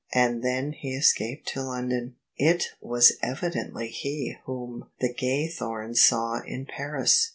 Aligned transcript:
And 0.15 0.41
then 0.41 0.71
he 0.71 0.95
escaped 0.95 1.47
to 1.49 1.61
London."" 1.61 2.15
It 2.35 2.69
was 2.81 3.17
evidently 3.21 3.89
he 3.89 4.35
whom 4.47 4.89
the 4.99 5.13
Gaythomes 5.13 5.97
saw 5.99 6.39
in 6.41 6.65
Paris." 6.65 7.29